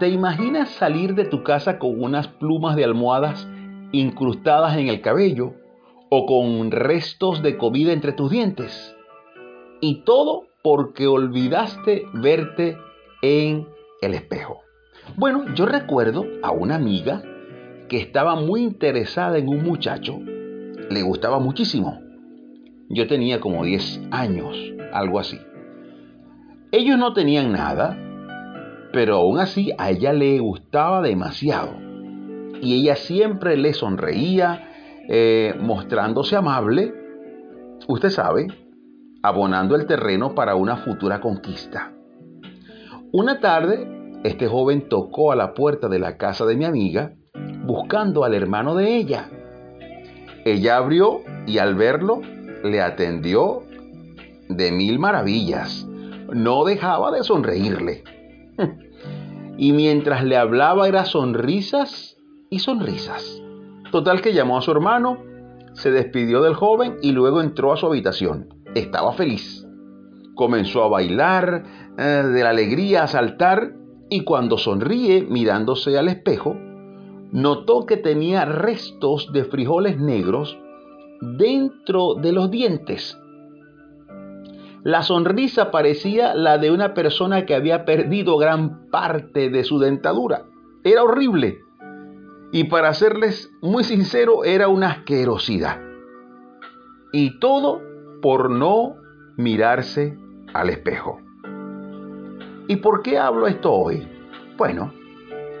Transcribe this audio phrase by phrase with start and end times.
[0.00, 3.46] ¿Te imaginas salir de tu casa con unas plumas de almohadas
[3.92, 5.52] incrustadas en el cabello
[6.08, 8.96] o con restos de comida entre tus dientes?
[9.82, 12.78] Y todo porque olvidaste verte
[13.20, 13.68] en
[14.00, 14.62] el espejo.
[15.16, 17.22] Bueno, yo recuerdo a una amiga
[17.90, 20.18] que estaba muy interesada en un muchacho.
[20.18, 22.00] Le gustaba muchísimo.
[22.88, 24.56] Yo tenía como 10 años,
[24.94, 25.38] algo así.
[26.72, 27.98] Ellos no tenían nada,
[28.92, 31.72] pero aún así a ella le gustaba demasiado.
[32.60, 34.68] Y ella siempre le sonreía,
[35.08, 36.94] eh, mostrándose amable,
[37.88, 38.48] usted sabe,
[39.22, 41.92] abonando el terreno para una futura conquista.
[43.12, 47.14] Una tarde, este joven tocó a la puerta de la casa de mi amiga
[47.64, 49.30] buscando al hermano de ella.
[50.44, 52.20] Ella abrió y al verlo
[52.64, 53.62] le atendió
[54.48, 55.86] de mil maravillas.
[56.32, 58.04] No dejaba de sonreírle.
[59.60, 62.16] Y mientras le hablaba era sonrisas
[62.48, 63.42] y sonrisas.
[63.92, 65.18] Total que llamó a su hermano,
[65.74, 68.48] se despidió del joven y luego entró a su habitación.
[68.74, 69.68] Estaba feliz.
[70.34, 71.64] Comenzó a bailar,
[71.98, 73.74] eh, de la alegría a saltar
[74.08, 76.56] y cuando sonríe mirándose al espejo,
[77.30, 80.58] notó que tenía restos de frijoles negros
[81.20, 83.18] dentro de los dientes.
[84.82, 90.46] La sonrisa parecía la de una persona que había perdido gran parte de su dentadura.
[90.84, 91.60] Era horrible.
[92.50, 95.80] Y para serles muy sincero, era una asquerosidad.
[97.12, 97.82] Y todo
[98.22, 98.96] por no
[99.36, 100.16] mirarse
[100.54, 101.20] al espejo.
[102.66, 104.08] ¿Y por qué hablo esto hoy?
[104.56, 104.94] Bueno,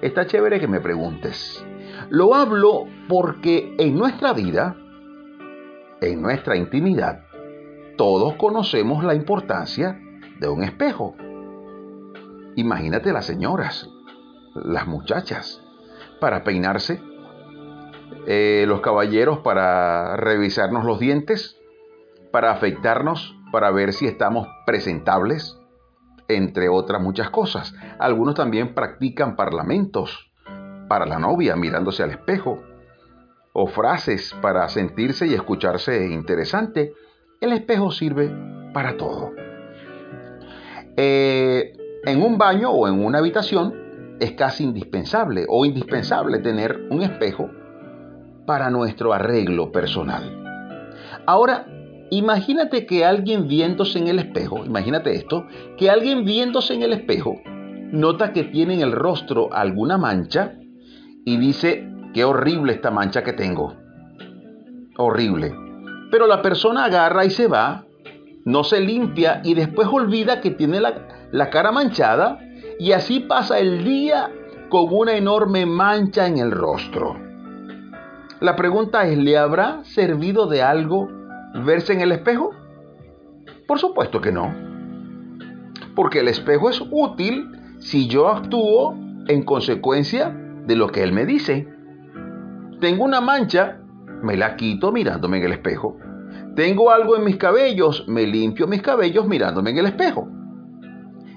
[0.00, 1.64] está chévere que me preguntes.
[2.08, 4.76] Lo hablo porque en nuestra vida,
[6.00, 7.24] en nuestra intimidad,
[7.96, 10.00] todos conocemos la importancia
[10.40, 11.14] de un espejo.
[12.56, 13.88] Imagínate las señoras,
[14.54, 15.62] las muchachas,
[16.20, 17.00] para peinarse,
[18.26, 21.56] eh, los caballeros para revisarnos los dientes,
[22.30, 25.58] para afeitarnos, para ver si estamos presentables,
[26.28, 27.74] entre otras muchas cosas.
[27.98, 30.30] Algunos también practican parlamentos
[30.88, 32.62] para la novia mirándose al espejo,
[33.52, 36.94] o frases para sentirse y escucharse interesante.
[37.42, 38.30] El espejo sirve
[38.72, 39.32] para todo.
[40.96, 41.72] Eh,
[42.04, 43.74] en un baño o en una habitación
[44.20, 47.50] es casi indispensable o indispensable tener un espejo
[48.46, 50.38] para nuestro arreglo personal.
[51.26, 51.66] Ahora,
[52.12, 55.46] Imagínate que alguien viéndose en el espejo, imagínate esto,
[55.78, 57.40] que alguien viéndose en el espejo
[57.90, 60.58] nota que tiene en el rostro alguna mancha
[61.24, 63.76] y dice, qué horrible esta mancha que tengo.
[64.98, 65.71] Horrible.
[66.12, 67.86] Pero la persona agarra y se va,
[68.44, 72.38] no se limpia y después olvida que tiene la, cara manchada
[72.78, 74.30] y así pasa el día
[74.68, 77.16] con una enorme mancha en el rostro.
[78.40, 81.08] La pregunta es, ¿le habrá servido de algo
[81.64, 82.50] verse en el espejo?
[83.66, 84.54] Por supuesto que no.
[85.96, 88.94] Porque el espejo es útil si yo actúo
[89.28, 90.28] en consecuencia
[90.66, 91.72] de lo que él me dice.
[92.80, 93.78] Tengo una mancha,
[94.22, 95.98] me la quito mirándome en el espejo.
[96.56, 100.28] Tengo algo en mis cabellos, me limpio mis cabellos mirándome en el espejo.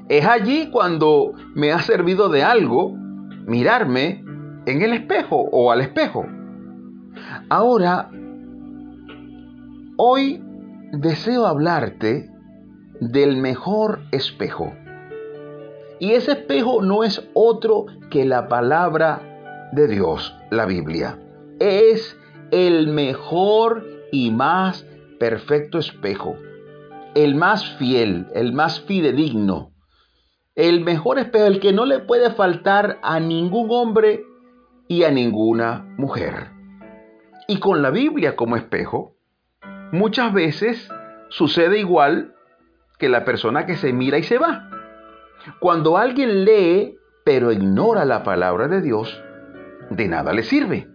[0.10, 2.94] Es allí cuando me ha servido de algo
[3.48, 4.24] mirarme
[4.66, 6.26] en el espejo o al espejo.
[7.50, 8.10] Ahora,
[9.98, 10.44] Hoy
[10.92, 12.30] deseo hablarte
[13.00, 14.74] del mejor espejo.
[16.02, 21.18] Y ese espejo no es otro que la palabra de Dios, la Biblia.
[21.60, 22.18] Es
[22.52, 24.86] el mejor y más
[25.20, 26.36] perfecto espejo.
[27.14, 29.72] El más fiel, el más fidedigno.
[30.56, 34.24] El mejor espejo, el que no le puede faltar a ningún hombre
[34.88, 36.52] y a ninguna mujer.
[37.48, 39.16] Y con la Biblia como espejo,
[39.92, 40.90] Muchas veces
[41.30, 42.34] sucede igual
[42.98, 44.70] que la persona que se mira y se va.
[45.60, 49.24] Cuando alguien lee pero ignora la palabra de Dios,
[49.90, 50.88] de nada le sirve.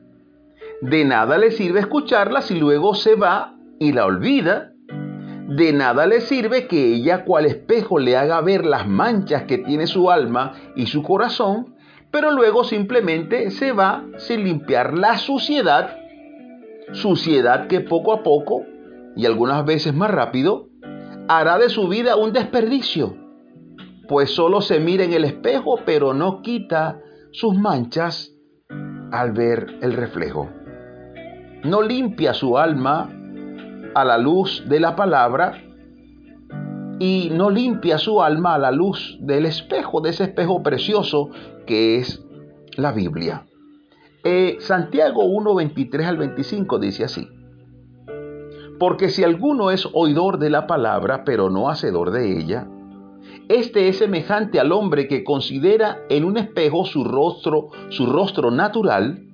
[0.81, 4.73] De nada le sirve escucharla si luego se va y la olvida.
[5.49, 9.87] De nada le sirve que ella cual espejo le haga ver las manchas que tiene
[9.87, 11.75] su alma y su corazón,
[12.11, 15.97] pero luego simplemente se va sin limpiar la suciedad,
[16.93, 18.65] suciedad que poco a poco
[19.17, 20.69] y algunas veces más rápido,
[21.29, 23.17] hará de su vida un desperdicio,
[24.09, 27.01] pues solo se mira en el espejo pero no quita
[27.33, 28.33] sus manchas
[29.13, 30.49] al ver el reflejo.
[31.65, 33.11] No limpia su alma
[33.95, 35.63] a la luz de la palabra
[36.99, 41.31] y no limpia su alma a la luz del espejo, de ese espejo precioso
[41.67, 42.25] que es
[42.77, 43.47] la Biblia.
[44.23, 47.29] Eh, Santiago 1, 23 al 25 dice así.
[48.79, 52.69] Porque si alguno es oidor de la palabra, pero no hacedor de ella,
[53.49, 59.27] este es semejante al hombre que considera en un espejo su rostro, su rostro natural,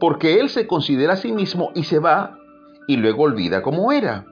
[0.00, 2.38] porque él se considera a sí mismo y se va
[2.86, 4.26] y luego olvida cómo era.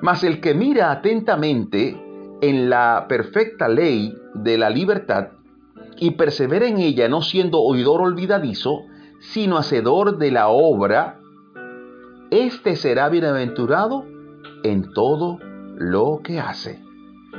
[0.00, 2.00] Mas el que mira atentamente
[2.40, 5.28] en la perfecta ley de la libertad
[5.98, 8.82] y persevera en ella, no siendo oidor olvidadizo,
[9.20, 11.20] sino hacedor de la obra,
[12.30, 14.04] éste será bienaventurado
[14.64, 15.38] en todo
[15.76, 16.82] lo que hace.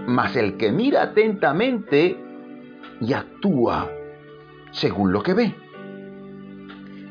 [0.08, 2.18] Mas el que mira atentamente
[3.02, 3.90] y actúa
[4.72, 5.56] según lo que ve.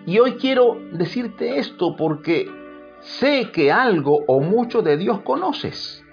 [0.06, 2.50] Y hoy quiero decirte esto porque
[3.00, 6.04] sé que algo o mucho de Dios conoces.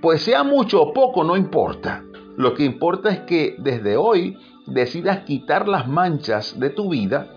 [0.00, 2.04] Pues sea mucho o poco, no importa.
[2.36, 7.32] Lo que importa es que desde hoy decidas quitar las manchas de tu vida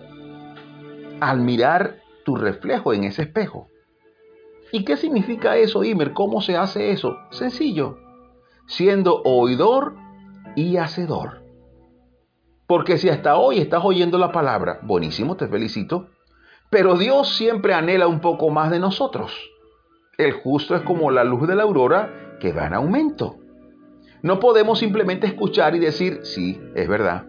[1.20, 3.68] al mirar tu reflejo en ese espejo.
[4.72, 6.12] ¿Y qué significa eso, Imer?
[6.12, 7.16] ¿Cómo se hace eso?
[7.30, 7.98] Sencillo
[8.70, 9.96] siendo oidor
[10.54, 11.42] y hacedor.
[12.70, 16.10] Porque si hasta hoy estás oyendo la palabra, buenísimo, te felicito,
[16.70, 19.32] pero Dios siempre anhela un poco más de nosotros.
[20.16, 23.38] El justo es como la luz de la aurora que va en aumento.
[24.22, 27.26] No podemos simplemente escuchar y decir, sí, es verdad.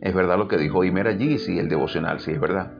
[0.00, 2.72] Es verdad lo que dijo Imer allí, sí, el devocional, sí, es verdad.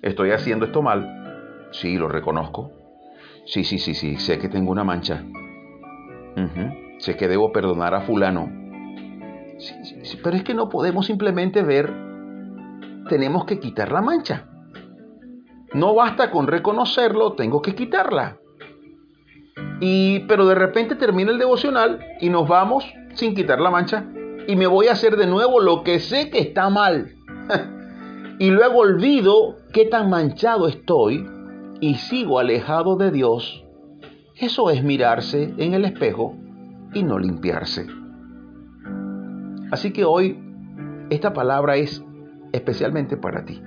[0.00, 1.66] Estoy haciendo esto mal.
[1.72, 2.70] Sí, lo reconozco.
[3.46, 5.24] Sí, sí, sí, sí, sé que tengo una mancha.
[6.98, 8.61] Sé que debo perdonar a fulano.
[10.22, 11.92] Pero es que no podemos simplemente ver,
[13.08, 14.48] tenemos que quitar la mancha.
[15.74, 18.38] No basta con reconocerlo, tengo que quitarla.
[19.80, 24.04] Y pero de repente termina el devocional y nos vamos sin quitar la mancha
[24.46, 27.14] y me voy a hacer de nuevo lo que sé que está mal.
[28.38, 31.26] y luego olvido qué tan manchado estoy
[31.80, 33.62] y sigo alejado de Dios
[34.42, 36.34] eso es mirarse en el espejo
[36.94, 37.86] y no limpiarse.
[39.72, 40.38] Así que hoy
[41.08, 42.04] esta palabra es
[42.52, 43.62] especialmente para ti.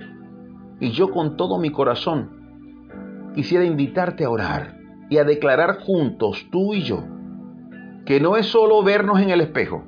[0.78, 4.78] Y yo con todo mi corazón quisiera invitarte a orar
[5.10, 7.02] y a declarar juntos, tú y yo,
[8.04, 9.82] que no es solo vernos en el espejo,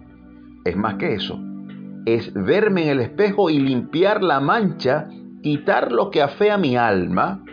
[0.64, 1.38] es más que eso,
[2.04, 5.08] es verme en el espejo y limpiar la mancha,
[5.40, 7.44] quitar lo que afea mi alma,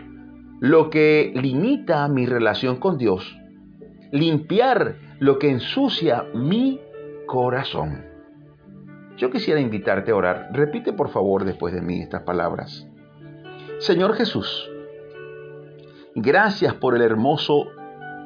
[0.58, 3.38] lo que limita mi relación con Dios,
[4.10, 6.80] limpiar lo que ensucia mi
[7.26, 8.15] corazón.
[9.16, 10.48] Yo quisiera invitarte a orar.
[10.52, 12.86] Repite por favor después de mí estas palabras.
[13.78, 14.70] Señor Jesús,
[16.14, 17.66] gracias por el hermoso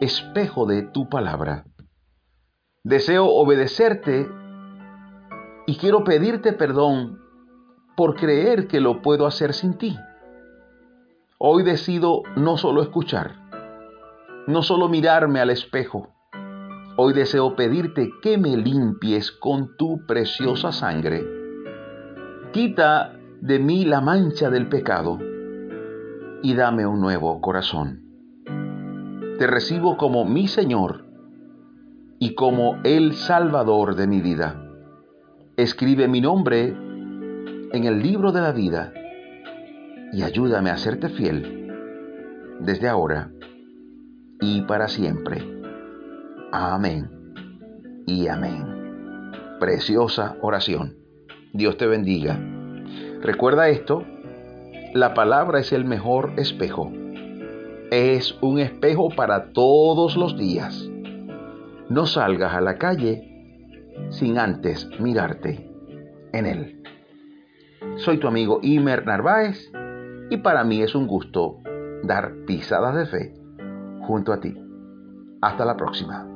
[0.00, 1.64] espejo de tu palabra.
[2.82, 4.28] Deseo obedecerte
[5.66, 7.20] y quiero pedirte perdón
[7.96, 9.96] por creer que lo puedo hacer sin ti.
[11.38, 13.36] Hoy decido no solo escuchar,
[14.46, 16.08] no solo mirarme al espejo.
[17.02, 21.26] Hoy deseo pedirte que me limpies con tu preciosa sangre.
[22.52, 25.18] Quita de mí la mancha del pecado
[26.42, 28.02] y dame un nuevo corazón.
[29.38, 31.06] Te recibo como mi Señor
[32.18, 34.62] y como el Salvador de mi vida.
[35.56, 38.92] Escribe mi nombre en el libro de la vida
[40.12, 41.72] y ayúdame a serte fiel
[42.60, 43.30] desde ahora
[44.38, 45.59] y para siempre.
[46.52, 47.08] Amén
[48.06, 48.64] y amén.
[49.60, 50.96] Preciosa oración.
[51.52, 52.40] Dios te bendiga.
[53.20, 54.04] Recuerda esto,
[54.92, 56.90] la palabra es el mejor espejo.
[57.92, 60.90] Es un espejo para todos los días.
[61.88, 63.28] No salgas a la calle
[64.10, 65.70] sin antes mirarte
[66.32, 66.82] en él.
[67.96, 69.70] Soy tu amigo Imer Narváez
[70.30, 71.58] y para mí es un gusto
[72.02, 73.34] dar pisadas de fe
[74.00, 74.56] junto a ti.
[75.42, 76.29] Hasta la próxima.